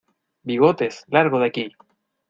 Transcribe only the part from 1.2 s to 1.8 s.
de aquí!